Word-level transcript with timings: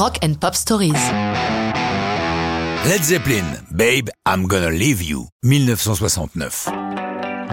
Rock 0.00 0.16
and 0.24 0.32
Pop 0.40 0.54
Stories. 0.54 0.94
Led 2.86 3.04
Zeppelin, 3.04 3.44
Babe, 3.70 4.08
I'm 4.26 4.46
Gonna 4.46 4.70
Leave 4.70 5.02
You, 5.02 5.26
1969. 5.42 6.70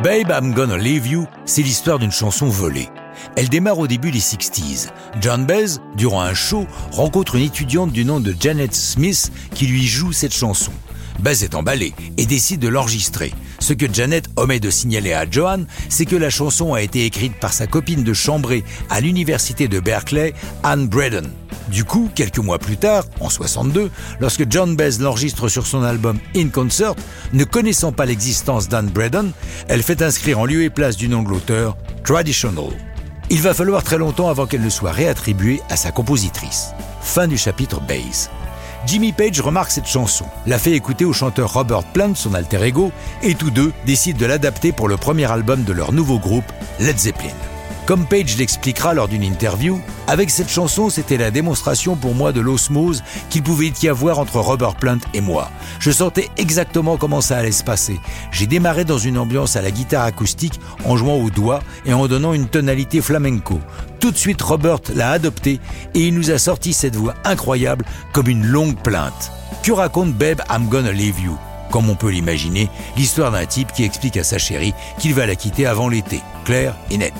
Babe, 0.02 0.32
I'm 0.32 0.54
Gonna 0.54 0.78
Leave 0.78 1.08
You, 1.08 1.28
c'est 1.44 1.62
l'histoire 1.62 2.00
d'une 2.00 2.14
chanson 2.14 2.46
volée. 2.48 2.88
Elle 3.36 3.50
démarre 3.50 3.80
au 3.80 3.88
début 3.88 4.12
des 4.12 4.22
60s. 4.22 4.88
John 5.20 5.46
Baez, 5.46 5.80
durant 5.98 6.22
un 6.22 6.34
show, 6.34 6.66
rencontre 6.94 7.36
une 7.36 7.44
étudiante 7.44 7.92
du 7.92 8.06
nom 8.06 8.22
de 8.22 8.34
Janet 8.40 8.74
Smith 8.74 9.30
qui 9.54 9.68
lui 9.68 9.86
joue 9.86 10.14
cette 10.14 10.34
chanson. 10.34 10.72
Baez 11.20 11.44
est 11.44 11.56
emballé 11.56 11.94
et 12.18 12.26
décide 12.26 12.60
de 12.60 12.68
l'enregistrer. 12.68 13.34
Ce 13.60 13.74
que 13.74 13.92
Janet 13.92 14.28
omet 14.36 14.60
de 14.60 14.70
signaler 14.70 15.14
à 15.14 15.30
Johan, 15.30 15.64
c'est 15.90 16.06
que 16.06 16.16
la 16.16 16.30
chanson 16.30 16.74
a 16.74 16.82
été 16.82 17.06
écrite 17.06 17.40
par 17.40 17.54
sa 17.54 17.68
copine 17.68 18.04
de 18.04 18.14
chambrée 18.14 18.64
à 18.90 19.02
l'université 19.02 19.68
de 19.68 19.80
Berkeley, 19.80 20.34
Anne 20.64 20.88
Braden. 20.88 21.30
Du 21.70 21.84
coup, 21.84 22.10
quelques 22.16 22.38
mois 22.38 22.60
plus 22.60 22.78
tard, 22.78 23.06
en 23.20 23.30
62, 23.30 23.92
lorsque 24.20 24.50
John 24.50 24.76
Baez 24.76 25.00
l'enregistre 25.00 25.50
sur 25.50 25.68
son 25.68 25.84
album 25.84 26.20
In 26.36 26.48
Concert, 26.50 26.96
ne 27.34 27.44
connaissant 27.44 27.92
pas 27.92 28.06
l'existence 28.06 28.70
d'Anne 28.70 28.90
Braden, 28.90 29.32
elle 29.68 29.84
fait 29.84 30.02
inscrire 30.02 30.40
en 30.40 30.46
lieu 30.46 30.64
et 30.64 30.70
place 30.70 30.96
du 30.96 31.10
nom 31.10 31.24
de 31.24 31.30
l'auteur 31.30 31.78
Traditional. 32.04 32.70
Il 33.30 33.42
va 33.42 33.54
falloir 33.54 33.84
très 33.84 33.98
longtemps 33.98 34.30
avant 34.30 34.46
qu'elle 34.46 34.62
ne 34.62 34.70
soit 34.70 34.94
réattribuée 34.94 35.62
à 35.70 35.76
sa 35.76 35.92
compositrice. 35.92 36.70
Fin 37.02 37.28
du 37.28 37.38
chapitre 37.38 37.82
Baez. 37.82 38.30
Jimmy 38.88 39.12
Page 39.12 39.42
remarque 39.42 39.72
cette 39.72 39.86
chanson, 39.86 40.26
la 40.46 40.58
fait 40.58 40.72
écouter 40.72 41.04
au 41.04 41.12
chanteur 41.12 41.52
Robert 41.52 41.84
Plant, 41.84 42.16
son 42.16 42.34
alter 42.34 42.64
ego, 42.64 42.94
et 43.22 43.36
tous 43.36 43.52
deux 43.52 43.74
décident 43.86 44.18
de 44.18 44.26
l'adapter 44.26 44.72
pour 44.72 44.88
le 44.88 44.96
premier 44.96 45.30
album 45.30 45.66
de 45.66 45.74
leur 45.74 45.92
nouveau 45.92 46.20
groupe, 46.20 46.50
Led 46.80 46.98
Zeppelin. 46.98 47.36
Comme 47.88 48.06
Page 48.06 48.36
l'expliquera 48.36 48.94
lors 48.94 49.08
d'une 49.08 49.24
interview, 49.24 49.80
avec 50.08 50.30
cette 50.30 50.50
chanson, 50.50 50.90
c'était 50.90 51.16
la 51.16 51.32
démonstration 51.32 51.96
pour 51.96 52.16
moi 52.16 52.34
de 52.34 52.42
l'osmose 52.42 53.02
qu'il 53.30 53.44
pouvait 53.44 53.72
y 53.82 53.88
avoir 53.88 54.20
entre 54.20 54.42
Robert 54.42 54.76
Plant 54.76 54.98
et 55.14 55.22
moi. 55.22 55.50
Je 55.80 55.92
sentais 55.92 56.28
exactement 56.36 56.98
comment 56.98 57.22
ça 57.22 57.38
allait 57.38 57.54
se 57.54 57.64
passer. 57.64 57.98
J'ai 58.30 58.46
démarré 58.46 58.84
dans 58.84 58.98
une 58.98 59.18
ambiance 59.18 59.56
à 59.56 59.62
la 59.62 59.72
guitare 59.72 60.04
acoustique 60.04 60.60
en 60.84 60.98
jouant 60.98 61.16
au 61.16 61.30
doigt 61.30 61.62
et 61.86 61.94
en 61.94 62.08
donnant 62.08 62.34
une 62.34 62.50
tonalité 62.50 63.00
flamenco. 63.00 63.62
Tout 64.02 64.12
de 64.12 64.18
suite, 64.18 64.42
Robert 64.42 64.82
l'a 64.94 65.12
adopté 65.12 65.62
et 65.94 66.08
il 66.08 66.14
nous 66.14 66.30
a 66.30 66.38
sorti 66.38 66.74
cette 66.74 66.98
voix 66.98 67.14
incroyable 67.24 67.86
comme 68.12 68.28
une 68.28 68.46
longue 68.46 68.76
plainte. 68.76 69.32
Que 69.64 69.72
raconte 69.72 70.12
Babe 70.12 70.42
I'm 70.52 70.68
Gonna 70.68 70.92
Leave 70.92 71.22
You? 71.22 71.38
Comme 71.72 71.90
on 71.90 71.96
peut 71.96 72.12
l'imaginer, 72.12 72.70
l'histoire 72.98 73.32
d'un 73.32 73.46
type 73.46 73.72
qui 73.72 73.86
explique 73.86 74.18
à 74.18 74.26
sa 74.26 74.38
chérie 74.38 74.74
qu'il 75.00 75.14
va 75.14 75.26
la 75.26 75.36
quitter 75.36 75.66
avant 75.66 75.88
l'été, 75.88 76.22
clair 76.44 76.76
et 76.92 76.98
net. 76.98 77.14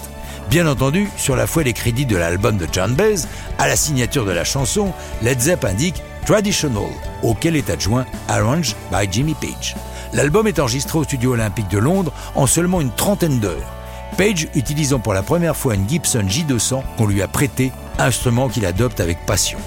Bien 0.50 0.66
entendu, 0.66 1.10
sur 1.18 1.36
la 1.36 1.46
foi 1.46 1.64
des 1.64 1.74
crédits 1.74 2.06
de 2.06 2.16
l'album 2.16 2.58
de 2.58 2.68
John 2.72 2.94
Baez, 2.94 3.28
à 3.58 3.68
la 3.68 3.76
signature 3.76 4.24
de 4.24 4.32
la 4.32 4.46
chanson, 4.46 4.94
Led 5.22 5.42
Zepp 5.42 5.66
indique 5.66 6.02
Traditional, 6.26 6.90
auquel 7.22 7.58
est 7.58 7.70
adjoint 7.70 8.06
Arranged 8.30 8.76
by 8.90 9.08
Jimmy 9.12 9.34
Page. 9.34 9.76
L'album 10.14 10.48
est 10.48 10.60
enregistré 10.60 11.00
au 11.00 11.04
studio 11.04 11.34
olympique 11.34 11.68
de 11.68 11.78
Londres 11.78 12.14
en 12.36 12.48
seulement 12.48 12.80
une 12.80 12.94
trentaine 12.94 13.40
d'heures. 13.40 13.74
Page 14.18 14.48
utilisant 14.56 15.00
pour 15.00 15.14
la 15.14 15.22
première 15.22 15.56
fois 15.56 15.76
une 15.76 15.88
Gibson 15.88 16.24
J200 16.26 16.82
qu'on 16.98 17.08
lui 17.08 17.22
a 17.22 17.28
prêté, 17.28 17.74
instrument 18.00 18.48
qu'il 18.48 18.66
adopte 18.66 19.02
avec 19.02 19.26
passion. 19.26 19.60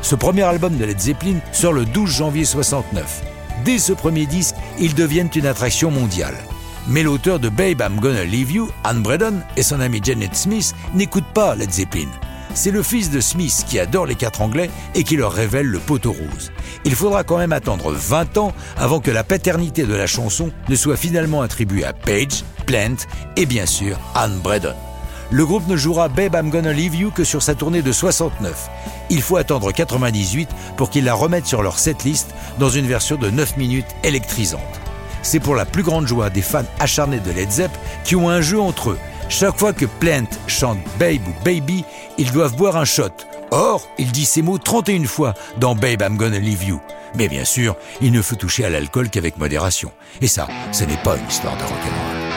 Ce 0.00 0.14
premier 0.14 0.42
album 0.42 0.76
de 0.76 0.84
Led 0.84 1.00
Zeppelin 1.00 1.40
sort 1.50 1.72
le 1.72 1.84
12 1.84 2.08
janvier 2.08 2.44
69. 2.44 3.22
Dès 3.64 3.78
ce 3.78 3.92
premier 3.92 4.26
disque, 4.26 4.54
ils 4.78 4.94
deviennent 4.94 5.30
une 5.34 5.46
attraction 5.46 5.90
mondiale. 5.90 6.36
Mais 6.88 7.02
l'auteur 7.02 7.38
de 7.38 7.48
Babe 7.48 7.80
I'm 7.80 8.00
Gonna 8.00 8.24
Leave 8.24 8.52
You, 8.52 8.68
Anne 8.84 9.02
Braden, 9.02 9.42
et 9.56 9.62
son 9.62 9.80
ami 9.80 10.00
Janet 10.02 10.34
Smith 10.34 10.74
n'écoutent 10.94 11.32
pas 11.34 11.54
Led 11.54 11.70
Zeppelin. 11.70 12.08
C'est 12.54 12.72
le 12.72 12.82
fils 12.82 13.10
de 13.10 13.20
Smith 13.20 13.64
qui 13.68 13.78
adore 13.78 14.06
les 14.06 14.16
quatre 14.16 14.42
anglais 14.42 14.70
et 14.94 15.04
qui 15.04 15.16
leur 15.16 15.32
révèle 15.32 15.66
le 15.66 15.78
poteau 15.78 16.12
rose. 16.12 16.50
Il 16.84 16.94
faudra 16.94 17.22
quand 17.22 17.38
même 17.38 17.52
attendre 17.52 17.92
20 17.92 18.38
ans 18.38 18.52
avant 18.76 19.00
que 19.00 19.10
la 19.10 19.22
paternité 19.22 19.84
de 19.84 19.94
la 19.94 20.06
chanson 20.06 20.50
ne 20.68 20.74
soit 20.74 20.96
finalement 20.96 21.42
attribuée 21.42 21.84
à 21.84 21.92
Page, 21.92 22.44
Plant 22.66 22.96
et 23.36 23.46
bien 23.46 23.66
sûr 23.66 23.98
Anne 24.14 24.38
Braden. 24.40 24.74
Le 25.30 25.46
groupe 25.46 25.68
ne 25.68 25.76
jouera 25.76 26.08
Babe 26.08 26.34
I'm 26.34 26.50
Gonna 26.50 26.72
Leave 26.72 26.96
You 26.96 27.12
que 27.12 27.22
sur 27.22 27.40
sa 27.40 27.54
tournée 27.54 27.82
de 27.82 27.92
69. 27.92 28.68
Il 29.10 29.22
faut 29.22 29.36
attendre 29.36 29.70
98 29.70 30.48
pour 30.76 30.90
qu'ils 30.90 31.04
la 31.04 31.14
remettent 31.14 31.46
sur 31.46 31.62
leur 31.62 31.78
setlist 31.78 32.30
dans 32.58 32.68
une 32.68 32.86
version 32.86 33.16
de 33.16 33.30
9 33.30 33.56
minutes 33.56 33.86
électrisante. 34.02 34.89
C'est 35.22 35.40
pour 35.40 35.54
la 35.54 35.64
plus 35.64 35.82
grande 35.82 36.06
joie 36.06 36.30
des 36.30 36.42
fans 36.42 36.64
acharnés 36.78 37.20
de 37.20 37.30
Led 37.30 37.50
Zepp 37.50 37.70
qui 38.04 38.16
ont 38.16 38.28
un 38.28 38.40
jeu 38.40 38.60
entre 38.60 38.90
eux. 38.90 38.98
Chaque 39.28 39.58
fois 39.58 39.72
que 39.72 39.86
Plant 39.86 40.26
chante 40.46 40.78
Babe 40.98 41.26
ou 41.28 41.44
Baby, 41.44 41.84
ils 42.18 42.32
doivent 42.32 42.56
boire 42.56 42.76
un 42.76 42.84
shot. 42.84 43.10
Or, 43.52 43.88
il 43.98 44.10
dit 44.12 44.24
ces 44.24 44.42
mots 44.42 44.58
31 44.58 45.04
fois 45.04 45.34
dans 45.58 45.74
Babe 45.74 46.02
I'm 46.02 46.16
Gonna 46.16 46.38
Leave 46.38 46.64
You. 46.64 46.80
Mais 47.16 47.28
bien 47.28 47.44
sûr, 47.44 47.76
il 48.00 48.12
ne 48.12 48.22
faut 48.22 48.36
toucher 48.36 48.64
à 48.64 48.70
l'alcool 48.70 49.10
qu'avec 49.10 49.38
modération. 49.38 49.92
Et 50.20 50.28
ça, 50.28 50.48
ce 50.72 50.84
n'est 50.84 50.96
pas 50.98 51.16
une 51.16 51.28
histoire 51.28 51.56
de 51.56 51.62
rock'n'roll. 51.62 52.29